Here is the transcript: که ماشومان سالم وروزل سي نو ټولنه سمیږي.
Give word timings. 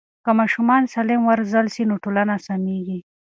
که 0.25 0.31
ماشومان 0.39 0.83
سالم 0.93 1.21
وروزل 1.27 1.65
سي 1.75 1.83
نو 1.89 1.95
ټولنه 2.03 2.35
سمیږي. 2.47 2.99